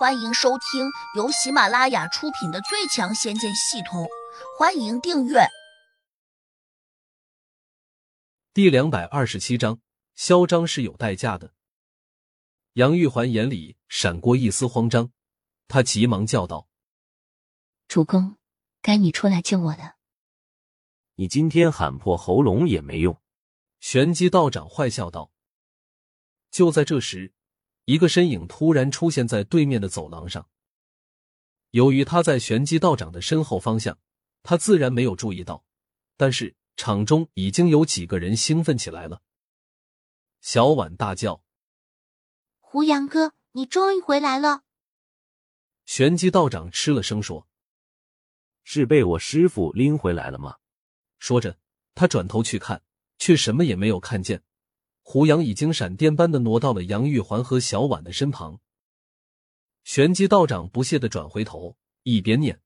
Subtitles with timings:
[0.00, 4.04] 欢迎收听由喜马拉雅出品的《最强仙剑系统》，
[4.58, 5.40] 欢迎订阅。
[8.54, 9.78] 第两百二十七章，
[10.14, 11.52] 嚣张是有代价的。
[12.72, 15.12] 杨玉环眼里闪过一丝慌张，
[15.68, 16.66] 她急忙叫道
[17.86, 18.36] ：“主公，
[18.80, 19.96] 该你出来救我了。
[21.16, 23.20] 你今天喊破喉咙也没用。”
[23.80, 25.30] 玄机道长坏笑道。
[26.50, 27.34] 就在这时。
[27.90, 30.48] 一个身影突然出现在对面的走廊上。
[31.70, 33.98] 由于他在玄机道长的身后方向，
[34.44, 35.64] 他自然没有注意到。
[36.16, 39.22] 但是场中已经有几个人兴奋起来了。
[40.40, 41.42] 小婉大叫
[42.60, 44.62] ：“胡杨哥，你终于回来了！”
[45.84, 47.48] 玄机道长吃了声说
[48.62, 50.58] ：“是被我师傅拎回来了吗？”
[51.18, 51.58] 说着，
[51.96, 52.84] 他转头去看，
[53.18, 54.44] 却什么也没有看见。
[55.12, 58.60] 胡杨已经闪电般的挪到了杨玉环和小婉的身旁。
[59.82, 62.60] 玄机道长不屑的转回头，一边念：“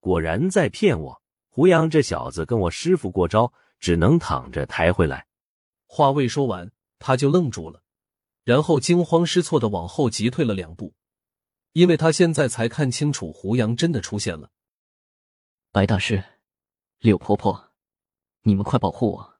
[0.00, 1.22] 果然在骗我！
[1.48, 5.28] 胡杨这小子跟我师傅过招，只能躺着抬回来。”
[5.86, 7.84] 话未说完，他就愣住了，
[8.42, 10.94] 然后惊慌失措的往后急退了两步，
[11.74, 14.50] 因为他现在才看清楚胡杨真的出现了。
[15.70, 16.24] 白大师，
[16.98, 17.70] 柳婆婆，
[18.42, 19.39] 你们快保护我！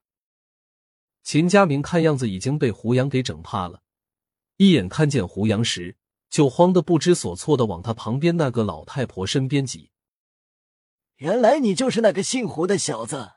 [1.23, 3.83] 秦家明看样子已经被胡杨给整怕了，
[4.57, 5.97] 一眼看见胡杨时，
[6.29, 9.91] 就慌得不知所措的往他旁边那个老太婆身边挤。
[11.17, 13.33] 原来你就是那个姓胡的小子。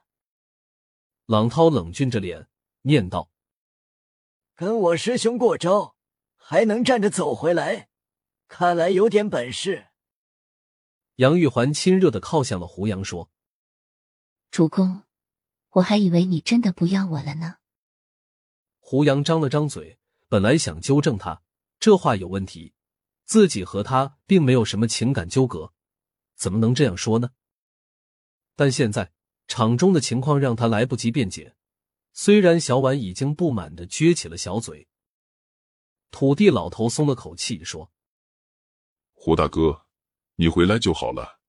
[1.25, 2.47] 朗涛冷峻着脸
[2.83, 3.29] 念道
[4.55, 5.95] ：“跟我师兄过招，
[6.35, 7.89] 还能站着走回来，
[8.47, 9.87] 看来有点本事。”
[11.17, 13.29] 杨玉环亲热的靠向了胡杨，说
[14.49, 15.03] ：“主公，
[15.71, 17.57] 我还以为你真的不要我了呢。”
[18.85, 21.41] 胡杨张了张嘴，本来想纠正他
[21.79, 22.73] 这话有问题，
[23.23, 25.73] 自己和他并没有什么情感纠葛，
[26.35, 27.31] 怎么能这样说呢？
[28.57, 29.13] 但现在
[29.47, 31.55] 场中的情况让他来不及辩解。
[32.11, 34.89] 虽然小婉已经不满的撅起了小嘴，
[36.11, 37.89] 土地老头松了口气说
[39.13, 39.85] ：“胡大哥，
[40.35, 41.39] 你回来就好了，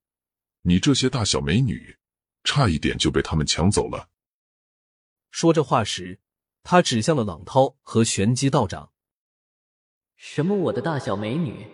[0.62, 1.98] 你这些大小美女，
[2.44, 4.08] 差一点就被他们抢走了。”
[5.32, 6.20] 说这话时。
[6.64, 8.90] 他指向了朗涛和玄机道长。
[10.16, 10.56] 什么？
[10.56, 11.66] 我的大小美女？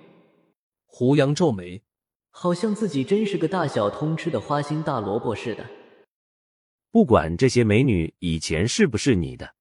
[0.84, 1.84] 胡杨皱眉，
[2.30, 5.64] 好像自己真是个大小通吃的花心大萝卜似的。
[6.90, 9.54] 不管这些美女以前是不是你的，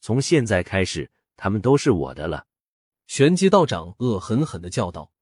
[0.00, 2.46] 从现在开始，她们都是我的了。
[3.06, 5.12] 玄机道长恶狠狠的叫道。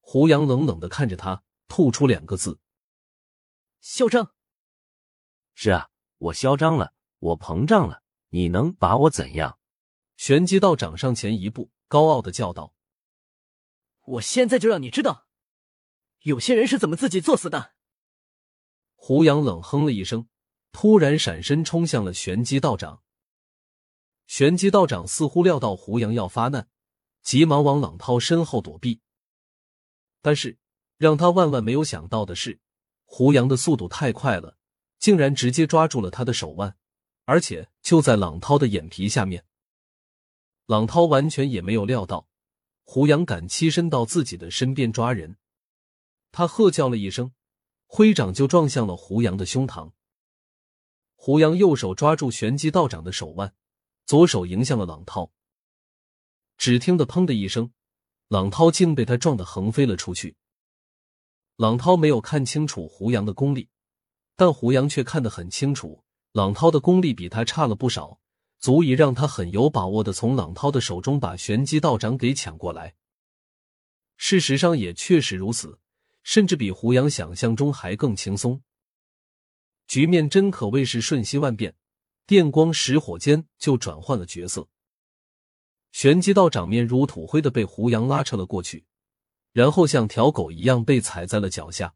[0.00, 2.58] 胡杨冷冷的看着他，吐出两个字：
[3.80, 4.34] 嚣张。
[5.54, 8.02] 是啊，我嚣张了，我膨胀了。
[8.34, 9.60] 你能把我怎样？
[10.16, 12.74] 玄机道长上前一步，高傲的叫道
[14.06, 15.28] ：“我现在就让你知道，
[16.22, 17.74] 有些人是怎么自己作死的。”
[18.96, 20.26] 胡杨冷哼了一声，
[20.72, 23.04] 突然闪身冲向了玄机道长。
[24.26, 26.68] 玄机道长似乎料到胡杨要发难，
[27.22, 29.00] 急忙往朗涛身后躲避。
[30.20, 30.58] 但是
[30.96, 32.60] 让他万万没有想到的是，
[33.04, 34.58] 胡杨的速度太快了，
[34.98, 36.76] 竟然直接抓住了他的手腕。
[37.24, 39.44] 而且就在朗涛的眼皮下面，
[40.66, 42.28] 朗涛完全也没有料到
[42.82, 45.38] 胡杨敢栖身到自己的身边抓人，
[46.32, 47.32] 他喝叫了一声，
[47.86, 49.92] 挥掌就撞向了胡杨的胸膛。
[51.14, 53.54] 胡杨右手抓住玄机道长的手腕，
[54.04, 55.32] 左手迎向了朗涛。
[56.58, 57.72] 只听得“砰”的一声，
[58.28, 60.36] 朗涛竟被他撞得横飞了出去。
[61.56, 63.70] 朗涛没有看清楚胡杨的功力，
[64.36, 66.04] 但胡杨却看得很清楚。
[66.34, 68.18] 朗涛的功力比他差了不少，
[68.58, 72.96] 足以让他很有把握的从朗涛的手中把玄机道长给抢过来。
[74.16, 75.78] 事实上也确实如此，
[76.24, 78.60] 甚至比胡杨想象中还更轻松。
[79.86, 81.76] 局面真可谓是瞬息万变，
[82.26, 84.66] 电光石火间就转换了角色。
[85.92, 88.84] 玄机道长面如土灰的被胡杨拉扯了过去，
[89.52, 91.94] 然后像条狗一样被踩在了脚下。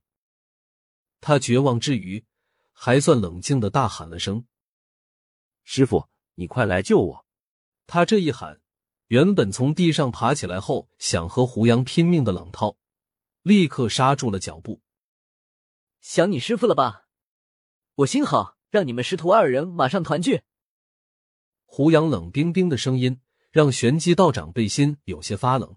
[1.21, 2.25] 他绝望之余。
[2.81, 4.47] 还算冷静的大喊了声
[5.65, 7.27] ：“师傅，你快来救我！”
[7.89, 8.61] 他这一喊，
[9.09, 12.79] 原本从地上爬起来后想和胡杨拼命的冷涛，
[13.43, 14.81] 立刻刹住了脚步。
[16.01, 17.09] 想你师傅了吧？
[17.97, 20.43] 我心好，让你们师徒二人马上团聚。
[21.65, 23.21] 胡杨冷冰冰的声音
[23.51, 25.77] 让玄机道长背心有些发冷。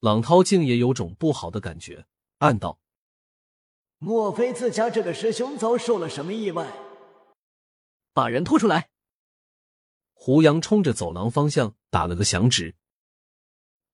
[0.00, 2.06] 冷涛竟也有种不好的感觉，
[2.38, 2.80] 暗道。
[3.98, 6.70] 莫非自家这个师兄遭受了什么意外？
[8.12, 8.90] 把人拖出来！
[10.12, 12.76] 胡杨冲着走廊方向打了个响指。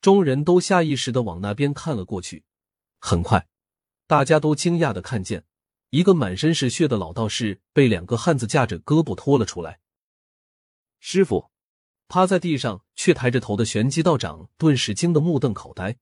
[0.01, 2.45] 众人都下意识的往那边看了过去。
[2.99, 3.47] 很快，
[4.09, 5.45] 大家都惊讶的看见
[5.91, 9.79] 一个满身是血的老道士被两个汉子架着胳膊拖了出来。
[10.99, 11.53] 师傅，
[12.09, 15.97] 趴在地上却抬着头的玄机道长顿时惊得目瞪口呆。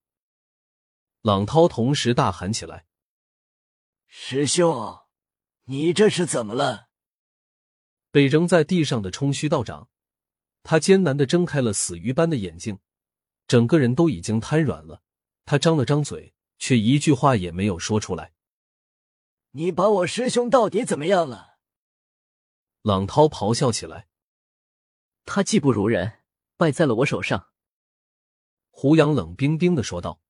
[1.20, 2.86] 朗涛同时大喊起来
[4.12, 4.98] ：“师兄，
[5.66, 6.88] 你这是怎么了？”
[8.10, 9.88] 被扔在地上的冲虚道长，
[10.64, 12.80] 他艰难的睁开了死鱼般的眼睛，
[13.46, 15.04] 整个人都已经瘫软了。
[15.44, 18.32] 他张了张嘴，却一句话也没有说出来。
[19.52, 21.58] 你把我师兄到底怎么样了？
[22.82, 24.08] 朗涛咆哮起来。
[25.24, 26.24] 他技不如人，
[26.56, 27.52] 败在了我手上。
[28.70, 30.20] 胡杨冷冰冰的说道：“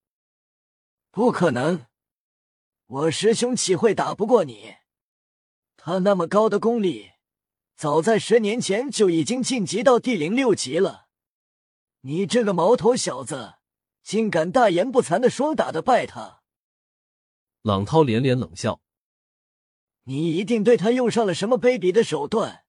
[1.11, 1.87] 不可能，
[2.91, 4.75] 我师兄岂会打不过你？
[5.77, 7.13] 他那么高的功力，
[7.77, 11.07] 早在十年前就已经晋级到第零六级了。
[12.01, 13.55] 你这个毛头小子，
[14.03, 16.43] 竟敢大言不惭的说打得败他！”
[17.63, 18.81] 朗涛连连冷笑
[20.05, 22.65] ：“你一定对他用上了什么卑鄙的手段，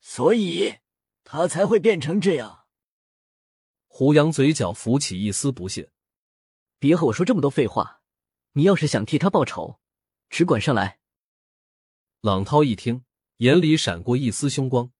[0.00, 0.76] 所以。”
[1.24, 2.66] 他才会变成这样。
[3.86, 5.92] 胡杨嘴角浮起一丝不屑
[6.80, 8.01] ：“别和我说这么多废话！
[8.52, 9.78] 你要是想替他报仇，
[10.28, 10.98] 只管上来。”
[12.20, 13.04] 朗涛一听，
[13.38, 14.92] 眼里闪过一丝凶光，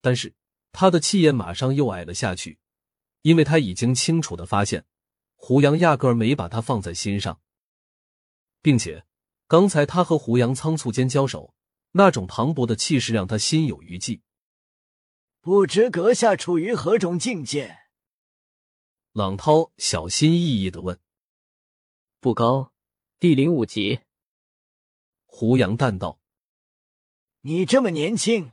[0.00, 0.34] 但是
[0.72, 2.58] 他的气焰马上又矮了下去，
[3.22, 4.86] 因为他已经清楚的发现，
[5.34, 7.40] 胡杨压根儿没把他放在心上，
[8.62, 9.04] 并且
[9.46, 11.54] 刚才他和胡杨仓促间交手，
[11.92, 14.22] 那种磅礴的气势让他心有余悸。
[15.40, 17.78] 不知阁下处于何种境界？
[19.12, 21.00] 朗涛小心翼翼的问。
[22.20, 22.72] 不高，
[23.20, 23.98] 第零五集。
[25.26, 26.20] 胡杨淡道
[27.42, 28.52] ：“你这么年轻，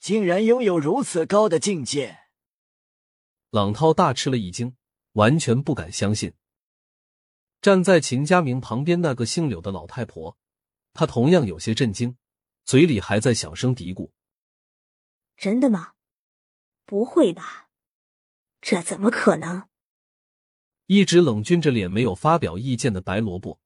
[0.00, 2.18] 竟然拥有如此高的境界。”
[3.50, 4.76] 朗涛大吃了一惊，
[5.12, 6.34] 完全不敢相信。
[7.60, 10.36] 站在秦家明旁边那个姓柳的老太婆，
[10.92, 12.16] 她同样有些震惊，
[12.64, 14.10] 嘴里还在小声嘀咕
[15.38, 15.92] ：“真的吗？”
[16.84, 17.70] 不会吧，
[18.60, 19.68] 这怎么可能？
[20.86, 23.60] 一直冷峻着脸没有发表意见的白萝卜，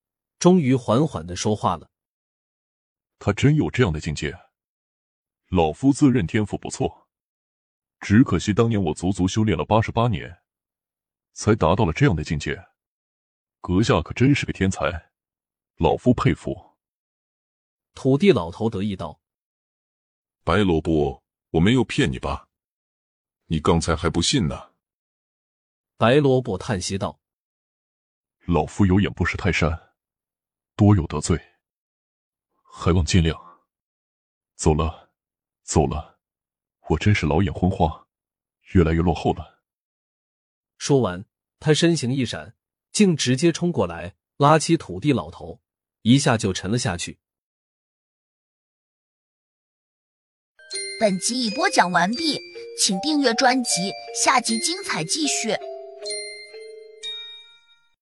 [0.46, 1.90] 终于缓缓的说话了
[3.19, 4.32] ：“他真有这样的境界？
[5.48, 7.08] 老夫自认天赋不错，
[7.98, 10.38] 只可惜当年我足足修炼了八十八年，
[11.32, 12.64] 才达到了这样的境界。
[13.60, 15.10] 阁下可真是个天才，
[15.78, 16.76] 老夫佩服。”
[17.93, 19.20] 土地老头得意道
[20.46, 22.48] ：“白萝卜，我没有骗你吧？”
[23.50, 24.70] 你刚才还不信呢？
[25.96, 27.19] 白萝卜叹息道
[28.46, 29.85] ：“老夫有眼不识泰山，
[30.76, 31.40] 多有得罪，
[32.62, 33.37] 还望见谅。
[34.55, 35.11] 走了，
[35.64, 36.20] 走了，
[36.88, 38.06] 我真是老眼昏花，
[38.73, 39.62] 越来越落后了。”
[40.78, 41.25] 说完，
[41.58, 42.55] 他身形一闪，
[42.93, 45.62] 竟直接冲过来，拉起土地老头，
[46.02, 47.19] 一下就沉了下去。
[51.00, 52.40] 本集已播讲完毕。
[52.79, 53.90] 请订阅专辑，
[54.22, 55.56] 下集精彩继续。